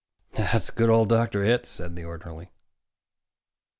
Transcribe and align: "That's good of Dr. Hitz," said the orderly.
"That's 0.31 0.71
good 0.71 0.89
of 0.89 1.09
Dr. 1.09 1.43
Hitz," 1.43 1.69
said 1.69 1.95
the 1.95 2.05
orderly. 2.05 2.49